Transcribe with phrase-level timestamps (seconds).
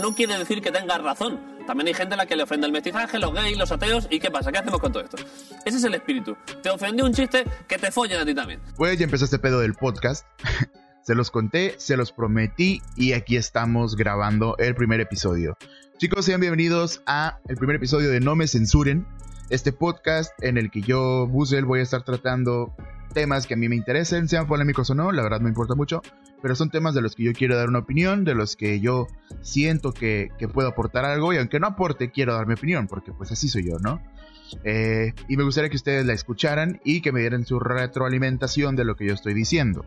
[0.00, 1.40] no quiere decir que tengas razón.
[1.66, 4.20] También hay gente a la que le ofende el mestizaje, los gays, los ateos, ¿y
[4.20, 4.52] qué pasa?
[4.52, 5.16] ¿Qué hacemos con todo esto?
[5.64, 6.36] Ese es el espíritu.
[6.62, 8.60] Te ofendió un chiste, que te follen a ti también.
[8.76, 10.26] Pues ya empezó este pedo del podcast.
[11.02, 15.56] se los conté, se los prometí y aquí estamos grabando el primer episodio.
[15.98, 19.06] Chicos, sean bienvenidos a el primer episodio de No me censuren,
[19.48, 22.74] este podcast en el que yo, Buzel, voy a estar tratando
[23.14, 26.02] temas que a mí me interesen, sean polémicos o no, la verdad me importa mucho,
[26.42, 29.06] pero son temas de los que yo quiero dar una opinión, de los que yo
[29.42, 33.32] siento que, puedo aportar algo y aunque no aporte, quiero dar mi opinión, porque pues
[33.32, 34.00] así soy yo, ¿no?
[34.62, 38.84] Eh, y me gustaría que ustedes la escucharan y que me dieran su retroalimentación de
[38.84, 39.84] lo que yo estoy diciendo.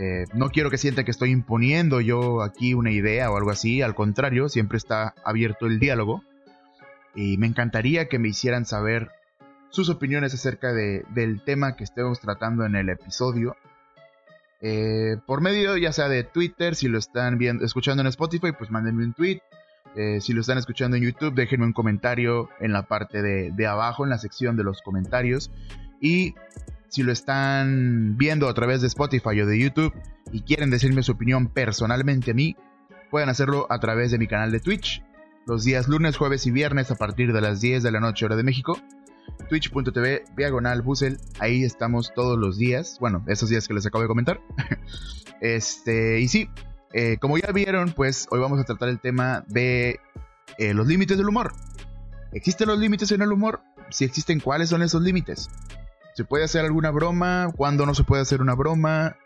[0.00, 3.82] Eh, no quiero que sientan que estoy imponiendo yo aquí una idea o algo así,
[3.82, 6.22] al contrario, siempre está abierto el diálogo.
[7.16, 9.10] Y me encantaría que me hicieran saber
[9.70, 13.56] sus opiniones acerca de, del tema que estemos tratando en el episodio.
[14.60, 18.70] Eh, por medio ya sea de Twitter, si lo están viendo, escuchando en Spotify, pues
[18.70, 19.40] mándenme un tweet.
[19.96, 23.66] Eh, si lo están escuchando en YouTube, déjenme un comentario en la parte de, de,
[23.66, 25.50] abajo, en la sección de los comentarios.
[26.00, 26.34] Y
[26.88, 29.94] si lo están viendo a través de Spotify o de YouTube
[30.32, 32.56] y quieren decirme su opinión personalmente a mí,
[33.10, 35.02] pueden hacerlo a través de mi canal de Twitch,
[35.46, 38.36] los días lunes, jueves y viernes a partir de las 10 de la noche hora
[38.36, 38.78] de México
[39.48, 41.18] twitch.tv diagonal Busel.
[41.40, 42.98] Ahí estamos todos los días.
[43.00, 44.40] Bueno, esos días que les acabo de comentar.
[45.40, 46.48] este, y sí,
[46.92, 50.00] eh, como ya vieron, pues hoy vamos a tratar el tema de
[50.58, 51.52] eh, los límites del humor.
[52.32, 53.60] ¿Existen los límites en el humor?
[53.90, 55.48] Si existen, ¿cuáles son esos límites?
[56.14, 57.52] ¿Se puede hacer alguna broma?
[57.56, 59.16] ¿Cuándo no se puede hacer una broma?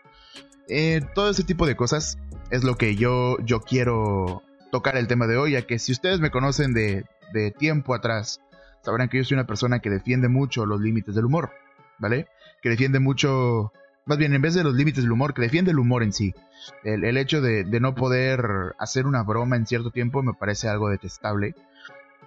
[0.69, 2.17] Eh, todo ese tipo de cosas
[2.49, 6.19] es lo que yo, yo quiero tocar el tema de hoy, ya que si ustedes
[6.19, 8.41] me conocen de, de tiempo atrás,
[8.83, 11.51] sabrán que yo soy una persona que defiende mucho los límites del humor,
[11.97, 12.27] ¿vale?
[12.61, 13.71] Que defiende mucho,
[14.05, 16.35] más bien en vez de los límites del humor, que defiende el humor en sí.
[16.83, 21.55] El, hecho de, no poder hacer una broma en cierto tiempo me parece algo detestable.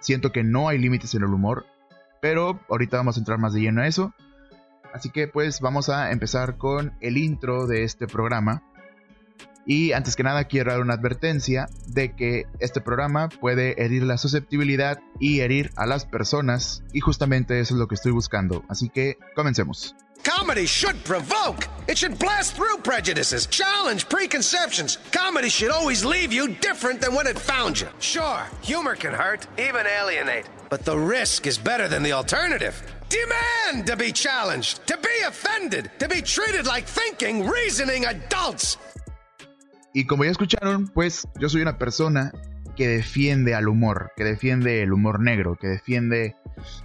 [0.01, 1.67] Siento que no hay límites en el humor,
[2.21, 4.15] pero ahorita vamos a entrar más de lleno a eso.
[4.93, 8.63] Así que pues vamos a empezar con el intro de este programa.
[9.67, 14.17] Y antes que nada quiero dar una advertencia de que este programa puede herir la
[14.17, 18.65] susceptibilidad y herir a las personas y justamente eso es lo que estoy buscando.
[18.69, 19.97] Así que comencemos.
[20.23, 21.69] Comedy should provoke.
[21.89, 24.99] It should blast through prejudices, challenge preconceptions.
[25.13, 27.89] Comedy should always leave you different than when it found you.
[28.01, 32.83] Sure, humor can hurt, even alienate, but the risk is better than the alternative.
[33.09, 38.79] Demand to be challenged, to be offended, to be treated like thinking, reasoning adults.
[39.97, 42.31] Y como ya escucharon, pues yo soy una persona
[42.77, 46.37] que defiende al humor, que defiende el humor negro, que defiende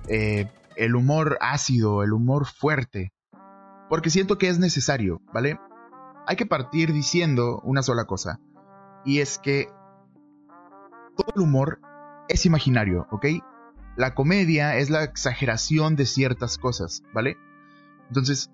[0.08, 3.12] eh, el humor ácido, el humor fuerte,
[3.90, 5.60] porque siento que es necesario, ¿vale?
[6.26, 8.40] Hay que partir diciendo una sola cosa,
[9.04, 9.68] y es que
[11.18, 11.82] todo el humor
[12.30, 13.26] es imaginario, ¿ok?
[13.98, 17.36] La comedia es la exageración de ciertas cosas, ¿vale?
[18.08, 18.50] Entonces,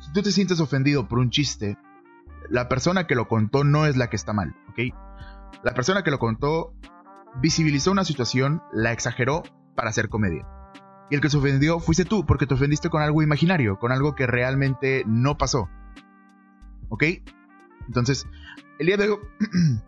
[0.00, 1.78] si tú te sientes ofendido por un chiste,
[2.50, 4.94] la persona que lo contó no es la que está mal, ¿ok?
[5.62, 6.74] La persona que lo contó
[7.40, 9.44] visibilizó una situación, la exageró
[9.76, 10.46] para hacer comedia.
[11.10, 14.14] Y el que se ofendió fuiste tú, porque te ofendiste con algo imaginario, con algo
[14.14, 15.68] que realmente no pasó.
[16.88, 17.04] ¿Ok?
[17.86, 18.26] Entonces,
[18.78, 19.18] el día de hoy...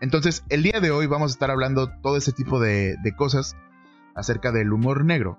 [0.00, 3.56] Entonces, el día de hoy vamos a estar hablando todo ese tipo de, de cosas
[4.16, 5.38] acerca del humor negro,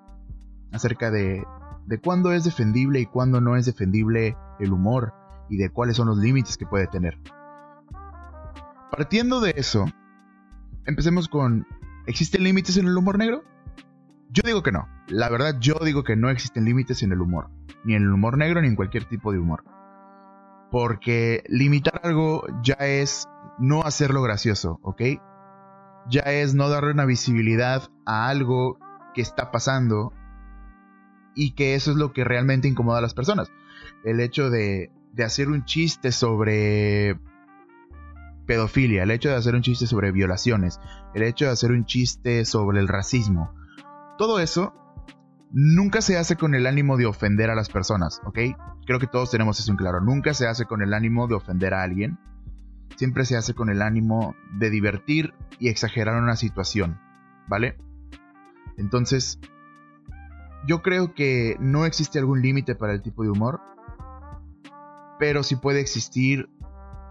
[0.71, 1.45] acerca de,
[1.85, 5.13] de cuándo es defendible y cuándo no es defendible el humor,
[5.53, 7.19] y de cuáles son los límites que puede tener.
[8.89, 9.85] Partiendo de eso,
[10.87, 11.67] empecemos con,
[12.07, 13.43] ¿existen límites en el humor negro?
[14.31, 14.87] Yo digo que no.
[15.07, 17.51] La verdad, yo digo que no existen límites en el humor.
[17.83, 19.63] Ni en el humor negro ni en cualquier tipo de humor.
[20.71, 23.27] Porque limitar algo ya es
[23.59, 25.01] no hacerlo gracioso, ¿ok?
[26.09, 28.79] Ya es no darle una visibilidad a algo
[29.13, 30.13] que está pasando
[31.35, 33.51] y que eso es lo que realmente incomoda a las personas.
[34.03, 37.17] El hecho de de hacer un chiste sobre
[38.45, 40.79] pedofilia, el hecho de hacer un chiste sobre violaciones,
[41.13, 43.53] el hecho de hacer un chiste sobre el racismo.
[44.17, 44.73] Todo eso
[45.51, 48.39] nunca se hace con el ánimo de ofender a las personas, ¿ok?
[48.85, 50.01] Creo que todos tenemos eso en claro.
[50.01, 52.17] Nunca se hace con el ánimo de ofender a alguien.
[52.97, 56.99] Siempre se hace con el ánimo de divertir y exagerar una situación,
[57.47, 57.77] ¿vale?
[58.77, 59.39] Entonces,
[60.67, 63.61] yo creo que no existe algún límite para el tipo de humor
[65.19, 66.49] pero sí puede existir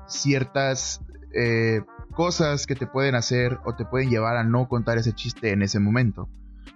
[0.07, 1.01] ciertas
[1.35, 1.83] eh,
[2.13, 5.63] cosas que te pueden hacer o te pueden llevar a no contar ese chiste en
[5.63, 6.29] ese momento.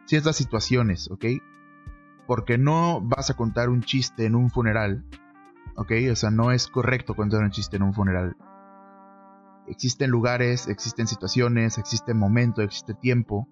[0.07, 1.25] Ciertas situaciones, ¿ok?
[2.27, 5.05] Porque no vas a contar un chiste en un funeral,
[5.77, 5.93] ¿ok?
[6.11, 8.37] O sea, no es correcto contar un chiste en un funeral.
[9.69, 13.49] existen lugares, existen situaciones, existe momento, existe tiempo.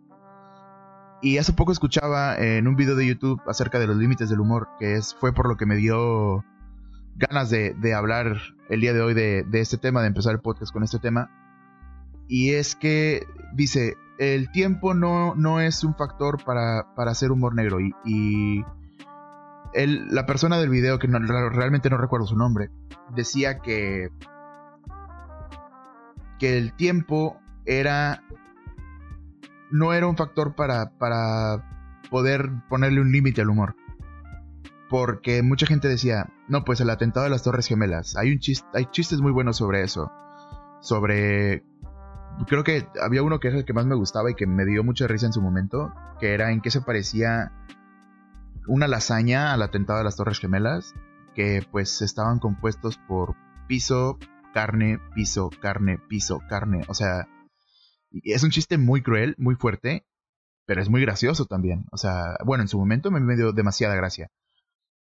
[1.20, 4.68] Y hace poco escuchaba en un video de YouTube acerca de los límites del humor,
[4.78, 6.44] que es, fue por lo que me dio
[7.16, 8.38] ganas de, hablar
[8.68, 11.30] el día de hoy de, este tema, de empezar el podcast con este tema.
[12.28, 17.78] Y es que dice, el tiempo no, no es un factor para, hacer humor negro.
[18.04, 18.64] Y,
[19.74, 22.70] la persona del video, que realmente no recuerdo su nombre,
[23.14, 24.08] decía que,
[26.38, 28.22] que el tiempo era
[29.74, 31.64] no era un factor para, para
[32.08, 33.74] poder ponerle un límite al humor.
[34.94, 38.16] Porque mucha gente decía, no, pues el atentado de las Torres Gemelas.
[38.16, 40.12] Hay, un chiste, hay chistes muy buenos sobre eso.
[40.80, 41.64] Sobre...
[42.46, 44.84] Creo que había uno que es el que más me gustaba y que me dio
[44.84, 47.50] mucha risa en su momento, que era en qué se parecía
[48.68, 50.94] una lasaña al atentado de las Torres Gemelas,
[51.34, 53.34] que pues estaban compuestos por
[53.66, 54.20] piso,
[54.52, 56.82] carne, piso, carne, piso, carne.
[56.86, 57.26] O sea,
[58.22, 60.06] es un chiste muy cruel, muy fuerte,
[60.66, 61.84] pero es muy gracioso también.
[61.90, 64.30] O sea, bueno, en su momento me dio demasiada gracia.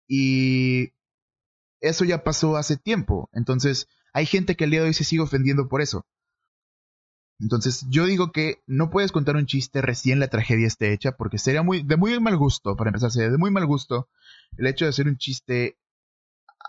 [0.08, 0.94] Y
[1.82, 3.30] eso ya pasó hace tiempo.
[3.34, 6.06] Entonces, hay gente que al día de hoy se sigue ofendiendo por eso.
[7.40, 11.38] Entonces, yo digo que no puedes contar un chiste recién la tragedia esté hecha, porque
[11.38, 14.08] sería muy, de muy mal gusto, para empezar, sería de muy mal gusto
[14.58, 15.78] el hecho de hacer un chiste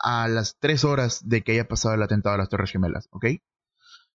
[0.00, 3.26] a las tres horas de que haya pasado el atentado a las Torres Gemelas, ¿ok?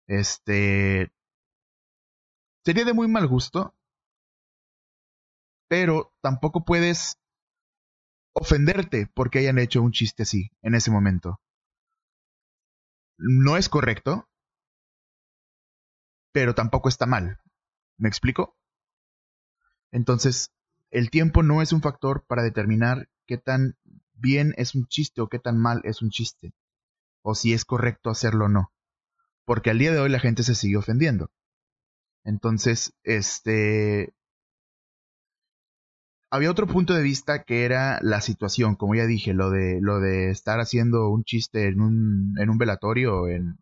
[0.07, 1.12] Este.
[2.66, 3.74] Sería de muy mal gusto,
[5.69, 7.18] pero tampoco puedes
[8.33, 11.39] ofenderte porque hayan hecho un chiste así en ese momento.
[13.17, 14.29] No es correcto,
[16.31, 17.39] pero tampoco está mal.
[17.97, 18.55] ¿Me explico?
[19.91, 20.51] Entonces,
[20.91, 23.77] el tiempo no es un factor para determinar qué tan
[24.13, 26.53] bien es un chiste o qué tan mal es un chiste,
[27.21, 28.73] o si es correcto hacerlo o no,
[29.45, 31.31] porque al día de hoy la gente se sigue ofendiendo.
[32.23, 34.13] Entonces, este,
[36.31, 39.99] había otro punto de vista que era la situación, como ya dije, lo de, lo
[39.99, 43.57] de estar haciendo un chiste en un, en un velatorio, en,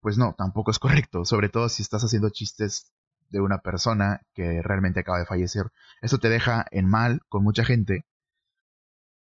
[0.00, 2.92] pues no, tampoco es correcto, sobre todo si estás haciendo chistes
[3.30, 5.66] de una persona que realmente acaba de fallecer.
[6.02, 8.04] Eso te deja en mal con mucha gente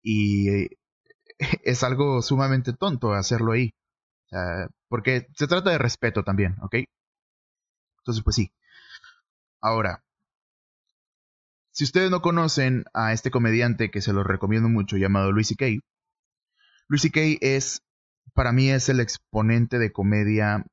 [0.03, 0.69] y
[1.65, 3.75] es algo sumamente tonto hacerlo ahí.
[4.89, 6.77] porque se trata de respeto también, ¿ok?
[7.99, 8.53] Entonces, pues sí.
[9.61, 10.05] Ahora,
[11.75, 15.67] si ustedes no conocen a este comediante que se lo recomiendo mucho llamado Louis C.K.,
[16.87, 17.39] Louis C.K.
[17.41, 17.83] es,
[18.33, 20.65] para mí es el exponente de comedia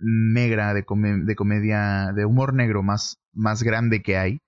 [0.00, 3.18] negra, de, de comedia, de humor negro más,
[3.62, 4.40] grande que hay.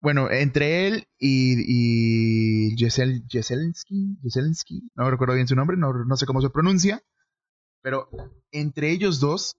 [0.00, 2.76] Bueno, entre él y, y
[4.96, 7.00] no recuerdo bien su nombre, no, no sé cómo se pronuncia,
[7.80, 8.08] pero
[8.50, 9.56] entre ellos dos,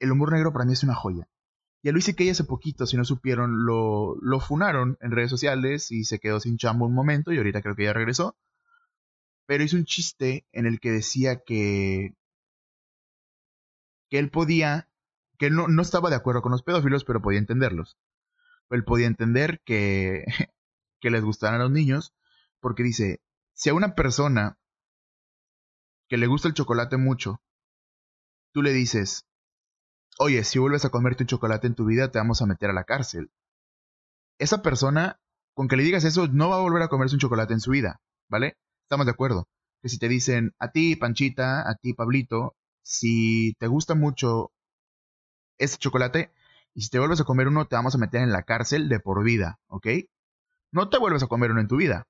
[0.00, 1.28] el humor negro para mí es una joya.
[1.84, 5.92] Y a Luis que hace poquito, si no supieron, lo, lo funaron en redes sociales
[5.92, 8.38] y se quedó sin chambo un momento y ahorita creo que ya regresó.
[9.44, 12.14] Pero hizo un chiste en el que decía que,
[14.08, 14.88] que él podía,
[15.38, 17.98] que no, no estaba de acuerdo con los pedófilos, pero podía entenderlos.
[18.70, 20.24] Él podía entender que,
[21.00, 22.14] que les gustaran a los niños,
[22.60, 23.20] porque dice,
[23.52, 24.58] si a una persona
[26.08, 27.42] que le gusta el chocolate mucho,
[28.52, 29.26] tú le dices,
[30.18, 32.72] oye, si vuelves a comerte un chocolate en tu vida, te vamos a meter a
[32.72, 33.30] la cárcel.
[34.38, 35.20] Esa persona,
[35.54, 37.70] con que le digas eso, no va a volver a comerse un chocolate en su
[37.70, 38.56] vida, ¿vale?
[38.82, 39.48] Estamos de acuerdo.
[39.82, 44.52] Que si te dicen, a ti, Panchita, a ti, Pablito, si te gusta mucho
[45.58, 46.32] ese chocolate,
[46.74, 48.98] y si te vuelves a comer uno, te vamos a meter en la cárcel de
[48.98, 49.86] por vida, ¿ok?
[50.72, 52.08] No te vuelves a comer uno en tu vida.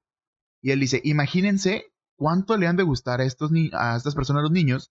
[0.63, 4.53] Y él dice, imagínense cuánto le han de gustar a, estos a estas personas, los
[4.53, 4.91] niños,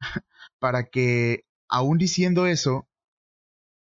[0.58, 2.86] para que aún diciendo eso,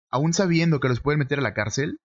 [0.09, 1.99] aún sabiendo que los pueden meter a la cárcel,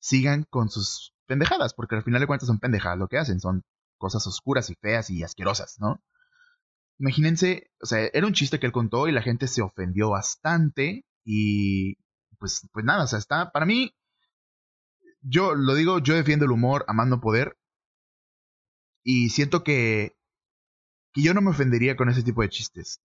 [0.00, 3.62] sigan con sus pendejadas, porque al final de cuentas son pendejadas lo que hacen, son
[3.98, 6.02] cosas oscuras y feas y asquerosas, ¿no?
[6.98, 11.04] Imagínense, o sea, era un chiste que él contó y la gente se ofendió bastante
[11.22, 11.96] y
[12.38, 13.94] pues, pues nada, o sea, está, para mí,
[15.20, 17.58] yo lo digo, yo defiendo el humor, amando poder
[19.04, 20.16] y siento que,
[21.12, 23.02] que yo no me ofendería con ese tipo de chistes.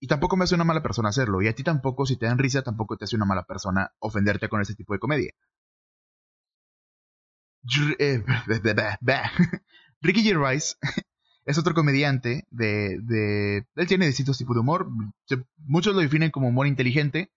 [0.00, 1.42] Y tampoco me hace una mala persona hacerlo.
[1.42, 4.48] Y a ti tampoco, si te dan risa, tampoco te hace una mala persona ofenderte
[4.48, 5.32] con ese tipo de comedia.
[7.98, 8.24] Eh,
[10.00, 10.78] Ricky Gervais
[11.44, 13.66] es otro comediante de, de...
[13.74, 14.88] Él tiene distintos tipos de humor.
[15.58, 17.30] Muchos lo definen como humor inteligente.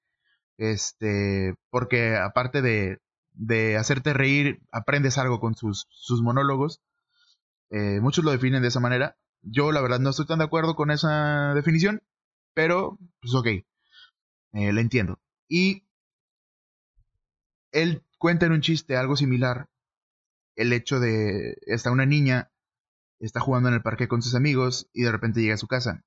[0.57, 2.99] Este, porque aparte de,
[3.33, 6.81] de hacerte reír, aprendes algo con sus, sus monólogos.
[7.71, 9.17] Eh, muchos lo definen de esa manera.
[9.41, 12.01] Yo la verdad no estoy tan de acuerdo con esa definición
[12.53, 13.65] pero pues ok, eh,
[14.51, 15.19] le entiendo.
[15.47, 15.85] Y
[17.71, 19.69] él cuenta en un chiste algo similar,
[20.55, 22.51] el hecho de, está una niña,
[23.19, 26.03] está jugando en el parque con sus amigos y de repente llega a su casa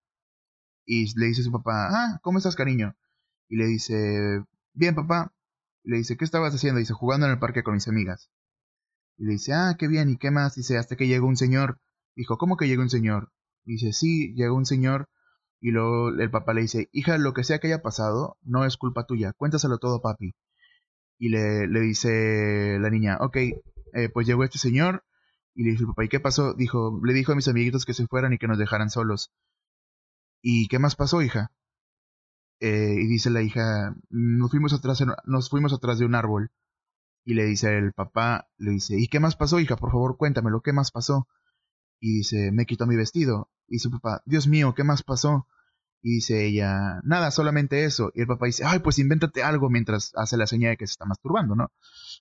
[0.87, 2.97] y le dice a su papá, ah, ¿cómo estás cariño?
[3.49, 5.35] Y le dice, bien papá.
[5.85, 6.79] Y le dice, ¿qué estabas haciendo?
[6.79, 8.31] dice, jugando en el parque con mis amigas.
[9.19, 10.55] Y le dice, ah, qué bien, ¿y qué más?
[10.55, 11.81] Dice, hasta que llegó un señor.
[12.15, 13.33] Dijo, ¿cómo que llegó un señor?
[13.65, 15.09] dice, sí, llegó un señor.
[15.61, 18.77] Y luego el papá le dice, hija, lo que sea que haya pasado, no es
[18.77, 20.35] culpa tuya, cuéntaselo todo, papi.
[21.19, 23.37] Y le, le dice la niña, ok,
[23.97, 25.05] eh, pues llegó este señor.
[25.55, 26.55] Y le dice el papá, ¿y qué pasó?
[26.55, 29.33] Dijo, le dijo a mis amiguitos que se fueran y que nos dejaran solos.
[30.43, 31.51] ¿Y qué más pasó, hija?
[32.61, 36.51] Eh, y dice la hija, nos fuimos, atrás, nos fuimos atrás de un árbol.
[37.25, 39.77] Y le dice el papá, le dice, ¿y qué más pasó, hija?
[39.77, 41.27] Por favor, cuéntamelo, ¿qué más pasó?
[42.01, 43.51] Y dice, me quitó mi vestido.
[43.69, 45.47] Y su papá, Dios mío, ¿qué más pasó?
[46.03, 48.13] Y dice ella, nada, solamente eso.
[48.15, 50.93] Y el papá dice, ay, pues invéntate algo mientras hace la señal de que se
[50.93, 51.73] está masturbando, ¿no?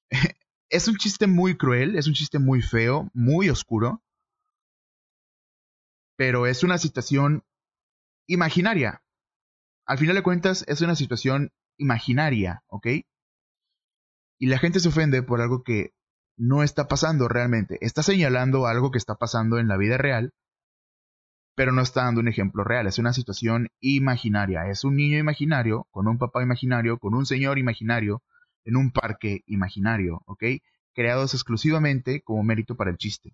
[0.69, 4.01] es un chiste muy cruel, es un chiste muy feo, muy oscuro.
[6.17, 7.43] Pero es una situación
[8.27, 9.03] imaginaria.
[9.85, 12.87] Al final de cuentas, es una situación imaginaria, ¿ok?
[14.39, 15.93] Y la gente se ofende por algo que
[16.37, 17.77] no está pasando realmente.
[17.81, 20.33] Está señalando algo que está pasando en la vida real,
[21.55, 22.87] pero no está dando un ejemplo real.
[22.87, 24.67] Es una situación imaginaria.
[24.69, 28.21] Es un niño imaginario, con un papá imaginario, con un señor imaginario,
[28.65, 30.43] en un parque imaginario, ¿ok?
[30.93, 33.33] Creados exclusivamente como mérito para el chiste.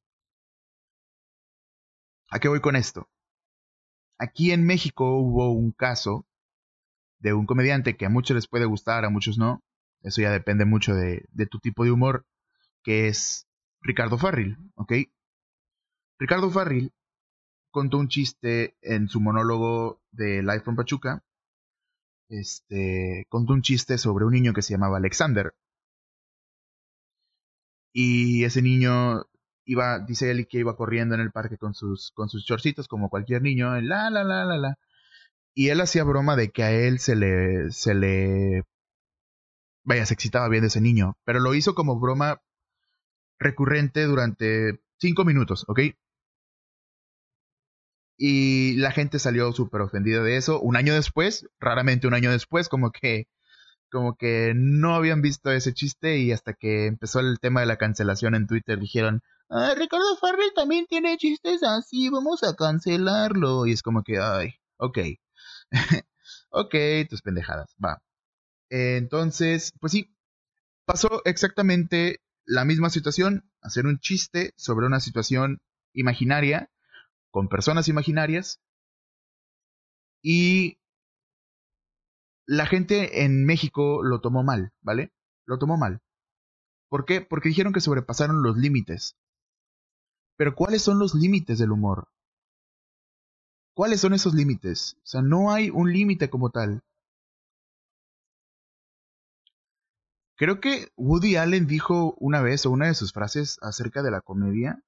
[2.30, 3.10] ¿A qué voy con esto?
[4.18, 6.26] Aquí en México hubo un caso
[7.20, 9.64] de un comediante que a muchos les puede gustar, a muchos no.
[10.02, 12.26] Eso ya depende mucho de, tu tipo de humor
[12.84, 13.48] que es
[13.82, 14.94] Ricardo Farril, ¿ok?
[16.20, 16.94] Ricardo Farril
[17.72, 21.24] contó un chiste en su monólogo de Life from Pachuca.
[22.30, 25.54] Este, contó un chiste sobre un niño que se llamaba Alexander.
[27.94, 29.26] Y ese niño
[29.66, 33.10] iba, dice él que iba corriendo en el parque con sus, con sus chorcitos como
[33.10, 34.78] cualquier niño, la, la, la, la, la.
[35.54, 38.64] Y él hacía broma de que a él se le, se le,
[39.84, 42.42] vaya, se excitaba bien de ese niño, pero lo hizo como broma
[43.40, 45.80] recurrente durante cinco minutos, ¿ok?
[48.18, 50.60] Y la gente salió súper ofendida de eso.
[50.62, 53.28] Un año después, raramente un año después, como que,
[53.92, 57.78] como que no habían visto ese chiste y hasta que empezó el tema de la
[57.78, 63.66] cancelación en Twitter dijeron, ah, Ricardo Farrell también tiene chistes así, vamos a cancelarlo.
[63.66, 65.00] Y es como que, ay, ok.
[66.50, 66.76] ok,
[67.10, 68.02] tus pendejadas, va.
[68.70, 70.16] entonces, pues sí,
[70.86, 75.60] pasó exactamente la misma situación, hacer un chiste sobre una situación
[75.94, 76.70] imaginaria,
[77.32, 78.62] con personas imaginarias,
[80.22, 80.78] y
[82.46, 85.12] la gente en México lo tomó mal, ¿vale?
[85.46, 86.02] Lo tomó mal.
[86.90, 87.22] ¿Por qué?
[87.22, 89.16] Porque dijeron que sobrepasaron los límites.
[90.38, 92.10] Pero ¿cuáles son los límites del humor?
[93.74, 94.98] ¿Cuáles son esos límites?
[94.98, 96.84] O sea, no hay un límite como tal.
[100.36, 104.22] Creo que Woody Allen dijo una vez, o una de sus frases acerca de la
[104.22, 104.84] comedia,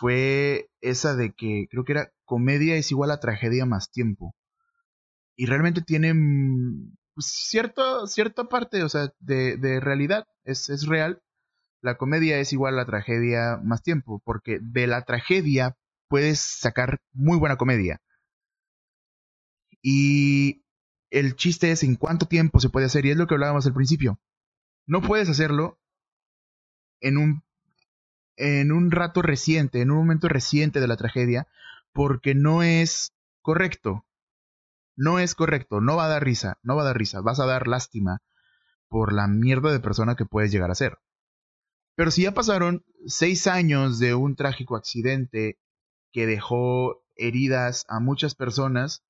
[0.00, 4.34] fue esa de que creo que era comedia es igual a tragedia más tiempo.
[5.36, 11.22] Y realmente tiene mm, cierto, cierta parte, o sea, de, de realidad, es, es real.
[11.82, 15.76] La comedia es igual a la tragedia más tiempo, porque de la tragedia
[16.08, 18.00] puedes sacar muy buena comedia.
[19.82, 20.64] Y
[21.10, 23.74] el chiste es en cuánto tiempo se puede hacer, y es lo que hablábamos al
[23.74, 24.18] principio.
[24.86, 25.78] No puedes hacerlo
[27.00, 27.42] en un,
[28.40, 31.46] en un rato reciente, en un momento reciente de la tragedia,
[31.92, 34.06] porque no es correcto.
[34.96, 37.46] No es correcto, no va a dar risa, no va a dar risa, vas a
[37.46, 38.22] dar lástima
[38.88, 40.98] por la mierda de persona que puedes llegar a ser.
[41.96, 45.58] Pero si ya pasaron seis años de un trágico accidente
[46.12, 49.04] que dejó heridas a muchas personas,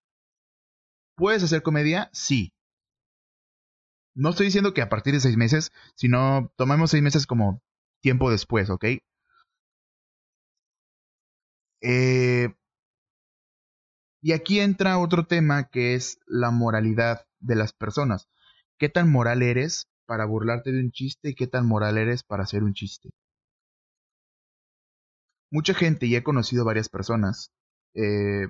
[1.16, 2.10] ¿puedes hacer comedia?
[2.12, 2.52] Sí.
[4.14, 7.62] No estoy diciendo que a partir de seis meses, sino tomemos seis meses como
[8.00, 8.84] tiempo después, ¿ok?
[11.80, 12.54] Eh,
[14.22, 18.28] y aquí entra otro tema que es la moralidad de las personas.
[18.78, 22.42] ¿Qué tan moral eres para burlarte de un chiste y qué tan moral eres para
[22.44, 23.10] hacer un chiste?
[25.50, 27.52] Mucha gente, y he conocido varias personas,
[27.94, 28.48] eh,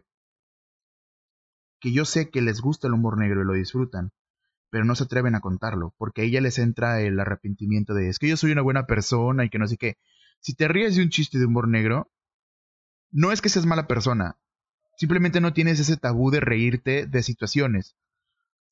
[1.80, 4.12] que yo sé que les gusta el humor negro y lo disfrutan,
[4.70, 8.18] pero no se atreven a contarlo, porque a ella les entra el arrepentimiento de es
[8.18, 9.96] que yo soy una buena persona y que no sé qué.
[10.40, 12.10] Si te ríes de un chiste de humor negro,
[13.10, 14.38] no es que seas mala persona,
[15.00, 17.96] Simplemente no tienes ese tabú de reírte de situaciones.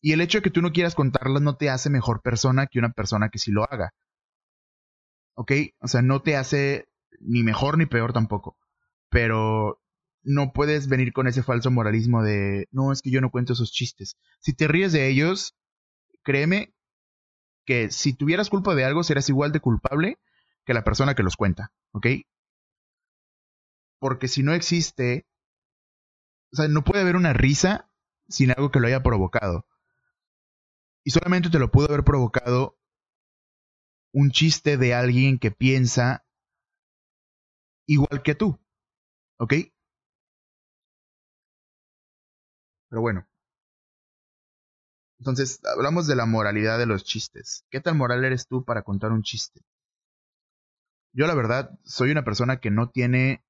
[0.03, 2.79] Y el hecho de que tú no quieras contarlas no te hace mejor persona que
[2.79, 3.95] una persona que sí lo haga.
[5.33, 5.53] ¿Ok?
[5.81, 6.87] O sea, no te hace
[7.19, 8.59] ni mejor ni peor tampoco.
[9.09, 9.81] Pero
[10.23, 13.73] no puedes venir con ese falso moralismo de, no, es que yo no cuento esos
[13.73, 14.19] chistes.
[14.41, 15.57] Si te ríes de ellos,
[16.25, 16.75] créeme
[17.65, 20.19] que si tuvieras culpa de algo, serás igual de culpable
[20.67, 21.73] que la persona que los cuenta.
[21.93, 22.07] ¿Ok?
[23.99, 25.27] Porque si no existe,
[26.53, 27.91] o sea, no puede haber una risa
[28.29, 29.67] sin algo que lo haya provocado.
[31.05, 32.79] Y solamente te lo pudo haber provocado
[34.13, 36.25] un chiste de alguien que piensa
[37.87, 38.59] igual que tú.
[39.39, 39.55] ¿Ok?
[42.91, 43.27] Pero bueno.
[45.19, 47.65] Entonces, hablamos de la moralidad de los chistes.
[47.71, 49.63] ¿Qué tan moral eres tú para contar un chiste?
[51.13, 53.45] Yo la verdad soy una persona que no tiene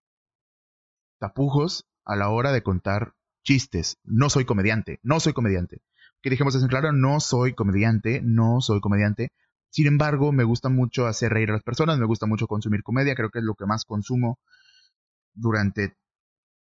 [1.18, 3.98] tapujos a la hora de contar chistes.
[4.04, 5.82] No soy comediante, no soy comediante.
[6.20, 9.32] Que dijimos en claro, no soy comediante, no soy comediante.
[9.70, 13.14] Sin embargo, me gusta mucho hacer reír a las personas, me gusta mucho consumir comedia,
[13.14, 14.38] creo que es lo que más consumo
[15.34, 15.96] durante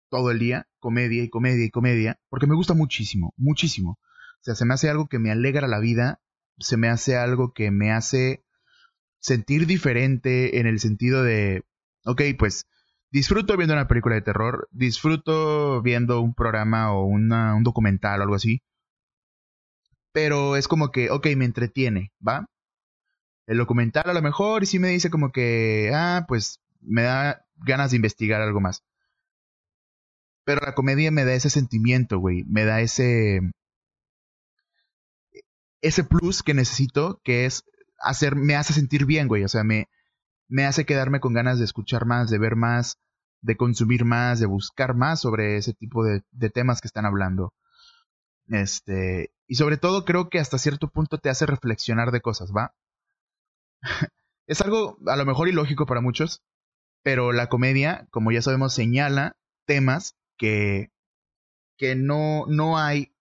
[0.09, 3.99] todo el día, comedia y comedia y comedia, porque me gusta muchísimo, muchísimo.
[4.41, 6.21] O sea, se me hace algo que me alegra la vida,
[6.59, 8.45] se me hace algo que me hace
[9.21, 11.65] sentir diferente en el sentido de,
[12.05, 12.67] ok, pues
[13.13, 17.29] disfruto viendo una película de terror, disfruto viendo un programa o un
[17.63, 18.63] documental o algo así,
[20.13, 22.47] pero es como que, ok, me entretiene, ¿va?
[23.47, 27.91] El documental a lo mejor sí me dice como que, ah, pues me da ganas
[27.91, 28.83] de investigar algo más.
[30.45, 33.41] Pero la comedia me da ese sentimiento, güey, me da ese
[35.83, 37.65] ese plus que necesito, que es
[38.01, 39.89] hacer, me hace sentir bien, güey, o sea, me,
[40.53, 42.99] me hace quedarme con ganas de escuchar más, de ver más,
[43.41, 47.55] de consumir más, de buscar más sobre ese tipo de, temas que están hablando.
[48.49, 52.75] Este, y sobre todo creo que hasta cierto punto te hace reflexionar de cosas, ¿va?
[54.47, 56.43] es algo a lo mejor ilógico para muchos,
[57.03, 60.93] pero la comedia, como ya sabemos, señala temas que,
[61.79, 63.17] que no, no hay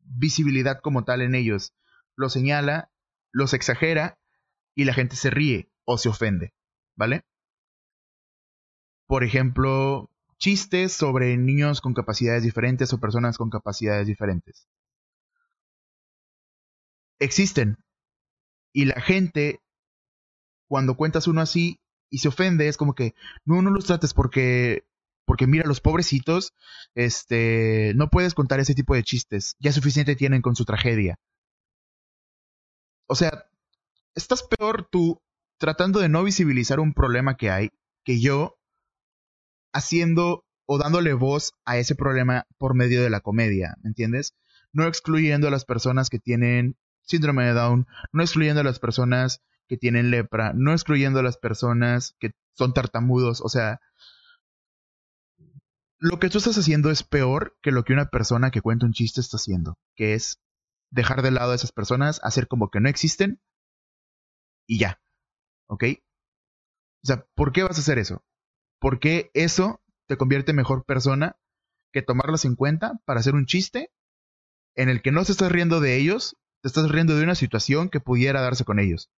[0.00, 1.74] visibilidad como tal en ellos.
[2.16, 2.90] Lo señala,
[3.30, 4.18] los exagera
[4.74, 6.52] y la gente se ríe o se ofende,
[6.96, 7.24] ¿vale?
[9.06, 14.68] Por ejemplo, chistes sobre niños con capacidades diferentes o personas con capacidades diferentes.
[17.18, 17.78] Existen.
[18.72, 19.60] Y la gente,
[20.68, 24.84] cuando cuentas uno así y se ofende, es como que, no, no los trates porque,
[25.24, 26.52] porque mira, los pobrecitos,
[26.94, 29.56] este, no puedes contar ese tipo de chistes.
[29.60, 31.18] Ya suficiente tienen con su tragedia.
[33.06, 33.46] O sea,
[34.14, 35.22] estás peor tú
[35.64, 37.70] tratando de no visibilizar un problema que hay
[38.04, 38.58] que yo
[39.72, 44.34] haciendo o dándole voz a ese problema por medio de la comedia, ¿me entiendes?
[44.74, 49.40] No excluyendo a las personas que tienen síndrome de Down, no excluyendo a las personas
[49.66, 53.80] que tienen lepra, no excluyendo a las personas que son tartamudos, o sea,
[55.98, 58.92] lo que tú estás haciendo es peor que lo que una persona que cuenta un
[58.92, 60.42] chiste está haciendo, que es
[60.90, 63.40] dejar de lado a esas personas, hacer como que no existen
[64.66, 65.00] y ya.
[65.68, 65.84] ¿Ok?
[67.02, 68.24] O sea, ¿por qué vas a hacer eso?
[68.80, 71.36] ¿Por qué eso te convierte en mejor persona
[71.92, 73.90] que tomarlos en cuenta para hacer un chiste
[74.74, 77.88] en el que no te estás riendo de ellos, te estás riendo de una situación
[77.88, 79.10] que pudiera darse con ellos?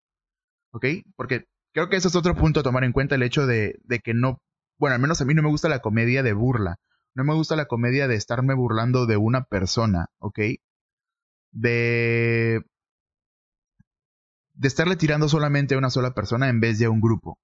[0.73, 0.87] ¿Ok?
[1.17, 4.01] Porque creo que ese es otro punto a tomar en cuenta, el hecho de, de
[4.01, 4.41] que no,
[4.79, 6.77] bueno, al menos a mí no me gusta la comedia de burla,
[7.15, 10.39] no me gusta la comedia de estarme burlando de una persona, ¿ok?
[11.53, 12.63] De
[14.57, 17.39] de estarle tirando solamente a una sola persona en vez de a un grupo.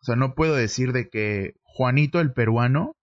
[0.00, 2.96] O sea, no puedo decir de que Juanito el peruano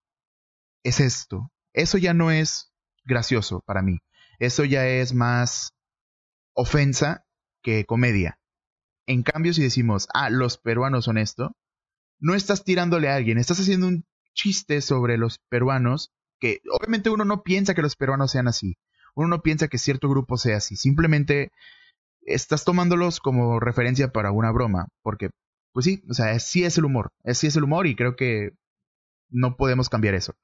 [0.84, 1.52] es esto.
[1.74, 2.74] Eso ya no es
[3.04, 4.00] gracioso para mí.
[4.40, 5.74] Eso ya es más
[6.54, 7.26] ofensa
[7.62, 8.40] que comedia.
[9.06, 11.56] En cambio, si decimos, ah, los peruanos son esto,
[12.20, 17.24] no estás tirándole a alguien, estás haciendo un chiste sobre los peruanos que obviamente uno
[17.24, 18.78] no piensa que los peruanos sean así.
[19.16, 20.76] Uno no piensa que cierto grupo sea así.
[20.76, 21.52] Simplemente
[22.26, 25.30] estás tomándolos como referencia para una broma, porque,
[25.72, 28.52] pues sí, o sea, sí es el humor, sí es el humor y creo que
[29.30, 30.36] no podemos cambiar eso.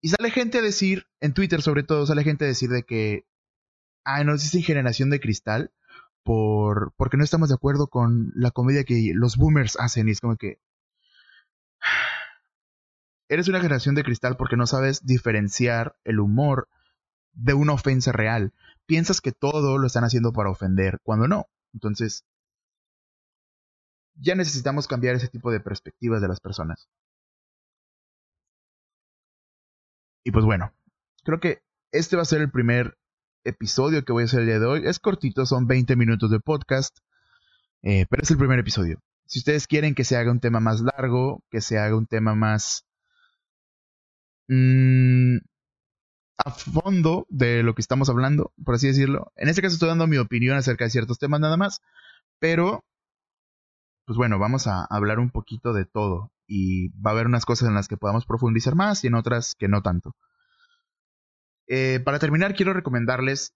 [0.00, 3.24] Y sale gente a decir, en Twitter sobre todo, sale gente a decir de que,
[4.04, 5.72] ah, no existe generación de cristal
[6.22, 10.20] por, porque no estamos de acuerdo con la comedia que los boomers hacen y es
[10.20, 10.58] como que...
[13.30, 16.68] Eres una generación de cristal porque no sabes diferenciar el humor
[17.32, 18.52] de una ofensa real
[18.86, 21.46] piensas que todo lo están haciendo para ofender, cuando no.
[21.72, 22.24] Entonces,
[24.16, 26.88] ya necesitamos cambiar ese tipo de perspectivas de las personas.
[30.24, 30.72] Y pues bueno,
[31.24, 32.96] creo que este va a ser el primer
[33.44, 34.82] episodio que voy a hacer el día de hoy.
[34.86, 36.96] Es cortito, son 20 minutos de podcast,
[37.82, 39.00] eh, pero es el primer episodio.
[39.26, 42.34] Si ustedes quieren que se haga un tema más largo, que se haga un tema
[42.34, 42.86] más
[44.48, 45.38] mm,
[46.38, 49.32] a fondo de lo que estamos hablando, por así decirlo.
[49.36, 51.80] En este caso estoy dando mi opinión acerca de ciertos temas nada más,
[52.38, 52.84] pero
[54.06, 57.68] pues bueno, vamos a hablar un poquito de todo y va a haber unas cosas
[57.68, 60.14] en las que podamos profundizar más y en otras que no tanto.
[61.66, 63.54] Eh, para terminar, quiero recomendarles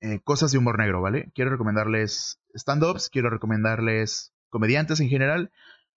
[0.00, 1.30] eh, cosas de humor negro, ¿vale?
[1.34, 5.52] Quiero recomendarles stand-ups, quiero recomendarles comediantes en general,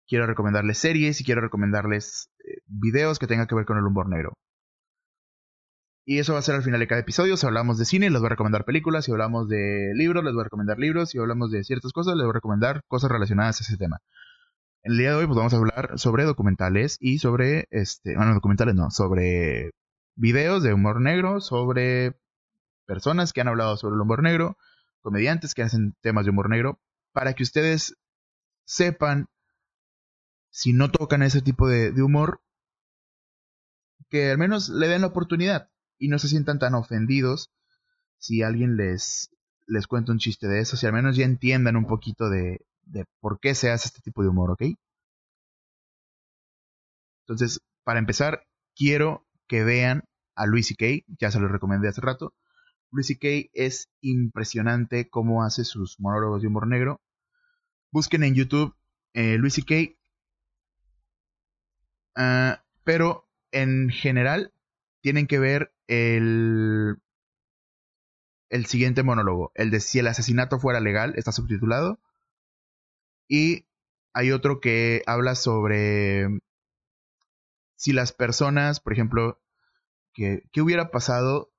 [0.09, 4.09] quiero recomendarles series y quiero recomendarles eh, videos que tengan que ver con el humor
[4.09, 4.33] negro.
[6.05, 7.37] Y eso va a ser al final de cada episodio.
[7.37, 9.05] Si hablamos de cine, les voy a recomendar películas.
[9.05, 11.11] Si hablamos de libros, les voy a recomendar libros.
[11.11, 14.01] Si hablamos de ciertas cosas, les voy a recomendar cosas relacionadas a ese tema.
[14.83, 18.75] El día de hoy, pues vamos a hablar sobre documentales y sobre, este, bueno, documentales
[18.75, 19.71] no, sobre
[20.17, 22.17] videos de humor negro, sobre
[22.87, 24.57] personas que han hablado sobre el humor negro,
[25.03, 26.81] comediantes que hacen temas de humor negro,
[27.13, 27.97] para que ustedes
[28.65, 29.27] sepan
[30.51, 32.43] si no tocan ese tipo de, de humor,
[34.11, 35.72] que al menos le den la oportunidad
[36.03, 37.53] y no se sientan tan ofendidos
[38.19, 39.31] si alguien les,
[39.69, 43.05] les cuenta un chiste de eso, si al menos ya entiendan un poquito de, de
[43.21, 44.63] por qué se hace este tipo de humor, ¿ok?
[47.21, 50.03] Entonces, para empezar, quiero que vean
[50.35, 52.35] a Luis C.K., ya se lo recomendé hace rato.
[52.91, 53.51] Luis C.K.
[53.53, 57.01] es impresionante cómo hace sus monólogos de humor negro.
[57.93, 58.75] Busquen en YouTube
[59.15, 59.97] eh, Luis C.K.
[62.17, 64.53] Ah, pero en general
[65.01, 66.97] tienen que ver el,
[68.49, 72.01] el siguiente monólogo, el de si el asesinato fuera legal, está subtitulado.
[73.29, 73.67] Y
[74.15, 76.41] hay otro que habla sobre
[77.77, 79.43] si las personas, por ejemplo,
[80.15, 81.53] que, ¿qué hubiera pasado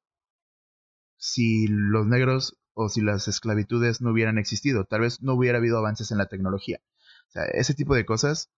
[1.17, 4.85] si los negros o si las esclavitudes no hubieran existido?
[4.85, 6.81] Tal vez no hubiera habido avances en la tecnología.
[7.27, 8.51] O sea, ese tipo de cosas.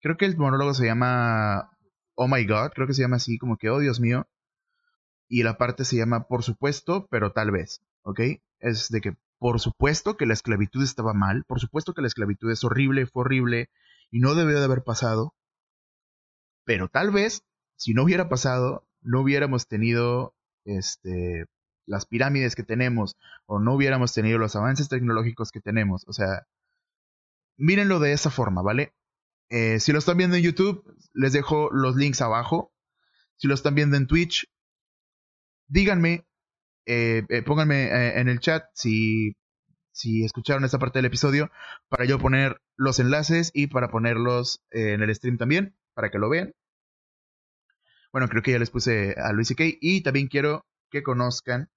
[0.00, 1.70] Creo que el monólogo se llama
[2.14, 4.28] Oh My God, creo que se llama así, como que, oh Dios mío
[5.28, 8.20] y la parte se llama por supuesto, pero tal vez, ¿ok?
[8.60, 12.50] Es de que por supuesto que la esclavitud estaba mal, por supuesto que la esclavitud
[12.50, 13.70] es horrible, fue horrible
[14.10, 15.34] y no debió de haber pasado,
[16.64, 17.44] pero tal vez
[17.76, 21.46] si no hubiera pasado, no hubiéramos tenido este
[21.86, 26.46] las pirámides que tenemos o no hubiéramos tenido los avances tecnológicos que tenemos, o sea,
[27.56, 28.94] mírenlo de esa forma, ¿vale?
[29.50, 32.72] Eh, si lo están viendo en YouTube, les dejo los links abajo.
[33.36, 34.46] Si lo están viendo en Twitch,
[35.68, 36.26] díganme,
[36.86, 39.36] eh, eh, pónganme eh, en el chat si,
[39.92, 41.50] si escucharon esta parte del episodio
[41.88, 46.28] para yo poner los enlaces y para ponerlos en el stream también, para que lo
[46.28, 46.54] vean.
[48.10, 51.70] Bueno, creo que ya les puse a Luis y Kay y también quiero que conozcan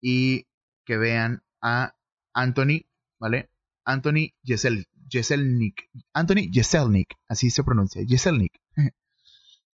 [0.00, 0.46] y
[0.86, 1.94] que vean a
[2.32, 2.86] Anthony,
[3.18, 3.50] ¿vale?
[3.84, 5.90] Anthony Jesel, Jeselnik.
[6.14, 8.60] Anthony Jeselnik, así se pronuncia, Jeselnik.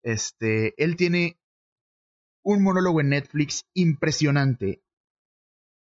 [0.01, 1.37] Este, él tiene
[2.43, 4.83] un monólogo en Netflix impresionante.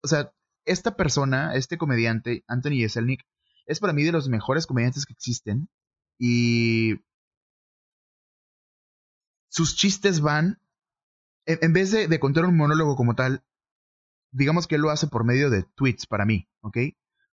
[0.04, 0.34] O sea,
[0.66, 3.26] esta persona, este comediante, Anthony Jeselnik,
[3.66, 5.70] es para mí de los mejores comediantes que existen.
[6.18, 6.96] Y
[9.50, 10.60] sus chistes van,
[11.46, 13.44] en, vez de, contar un monólogo como tal,
[14.32, 16.78] digamos que él lo hace por medio de tweets para mí, ¿ok?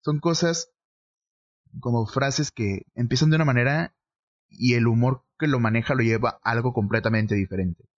[0.02, 0.72] Son cosas
[1.80, 3.96] como frases que empiezan de una manera
[4.48, 7.90] y el humor que lo maneja lo lleva a algo completamente diferente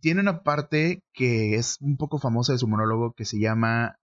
[0.00, 3.98] tiene una parte que es un poco famosa de su monólogo que se llama,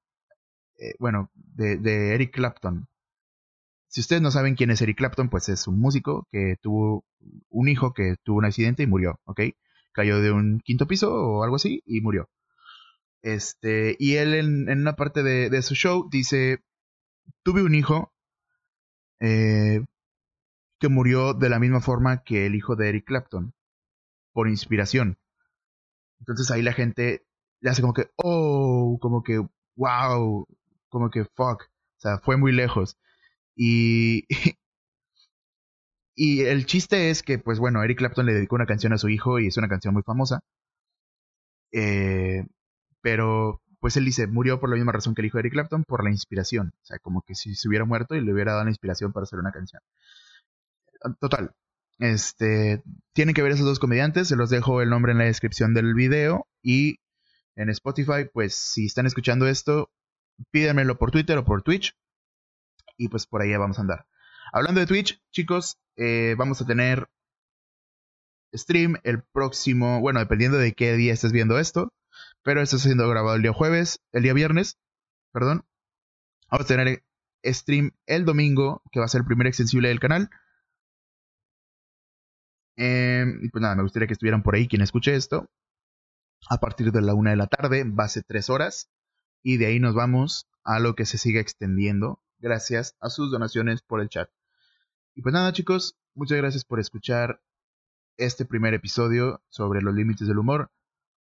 [0.79, 2.87] eh, bueno, de, Eric Clapton.
[3.87, 7.05] Si ustedes no saben quién es Eric Clapton, pues es un músico que tuvo
[7.49, 9.41] un hijo que tuvo un accidente y murió, ¿ok?
[9.93, 12.29] Cayó de un quinto piso o algo así y murió.
[13.21, 16.59] Este, y él en, una parte de, de, su show dice,
[17.43, 18.13] tuve un hijo
[19.19, 19.83] eh,
[20.79, 23.53] que murió de la misma forma que el hijo de Eric Clapton,
[24.33, 25.17] por inspiración.
[26.19, 27.25] Entonces ahí la gente
[27.61, 30.47] le hace como que, oh, como que, wow,
[30.89, 31.63] como que, fuck.
[31.63, 32.97] O sea, fue muy lejos.
[33.55, 34.25] Y,
[36.15, 39.09] y el chiste es que, pues bueno, Eric Clapton le dedicó una canción a su
[39.09, 40.41] hijo y es una canción muy famosa.
[41.71, 42.45] Eh,
[43.01, 45.83] pero, pues él dice, murió por la misma razón que el hijo de Eric Clapton,
[45.83, 46.73] por la inspiración.
[46.81, 49.23] O sea, como que si se hubiera muerto y le hubiera dado la inspiración para
[49.25, 49.81] hacer una canción.
[51.19, 51.51] Total,
[51.99, 55.73] este, tienen que ver esos dos comediantes, se los dejo el nombre en la descripción
[55.73, 56.99] del video y
[57.55, 59.91] en Spotify, pues si están escuchando esto,
[60.51, 61.95] pídanmelo por Twitter o por Twitch
[62.97, 64.07] y pues por ahí vamos a andar.
[64.51, 67.09] Hablando de Twitch, chicos, eh, vamos a tener
[68.53, 71.93] stream el próximo, bueno, dependiendo de qué día estés viendo esto,
[72.43, 74.77] pero esto está siendo grabado el día jueves, el día viernes,
[75.31, 75.65] perdón.
[76.49, 77.03] Vamos a tener
[77.43, 80.29] stream el domingo, que va a ser el primer extensible del canal.
[82.77, 85.49] Em, y pues nada, me gustaría que estuvieran por ahí quien escuche esto.
[86.49, 88.89] A partir de la una de la tarde, va a ser tres horas.
[89.43, 93.81] Y de ahí nos vamos a lo que se siga extendiendo, gracias a sus donaciones
[93.83, 94.29] por el chat.
[95.13, 97.41] Y pues nada, chicos, muchas gracias por escuchar
[98.17, 100.71] este primer episodio sobre los límites del humor.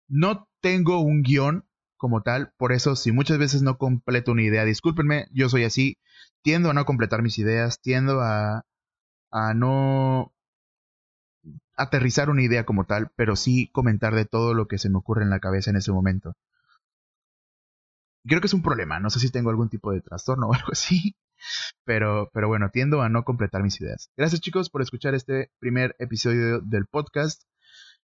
[0.09, 1.65] No tengo un guion
[1.97, 5.99] como tal, por eso si muchas veces no completo una idea, discúlpenme, yo soy así,
[6.43, 8.65] tiendo a no completar mis ideas, tiendo a,
[9.31, 10.33] a no
[11.81, 15.25] aterrizar una idea como tal, pero sí comentar de todo lo que se me ocurre
[15.25, 16.37] en la cabeza en ese momento.
[18.27, 20.73] Creo que es un problema, no sé si tengo algún tipo de trastorno o algo
[20.73, 21.17] así,
[21.85, 24.11] pero, pero bueno, tiendo a no completar mis ideas.
[24.17, 27.45] Gracias chicos por escuchar este primer episodio del podcast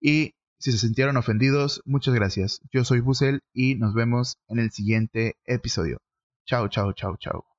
[0.01, 2.59] y si se sintieron ofendidos, muchas gracias.
[2.71, 5.99] Yo soy Busel y nos vemos en el siguiente episodio.
[6.45, 7.58] Chao, chao, chao, chao.